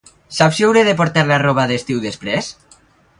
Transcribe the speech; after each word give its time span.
Saps 0.35 0.55
si 0.59 0.63
hauré 0.67 0.81
de 0.87 0.95
portar 1.01 1.25
la 1.33 1.39
roba 1.43 1.65
d'estiu 1.73 2.01
després? 2.07 2.51